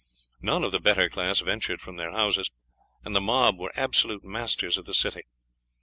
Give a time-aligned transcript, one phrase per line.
[0.41, 2.49] None of the better class ventured from their houses,
[3.05, 5.25] and the mob were absolute masters of the city.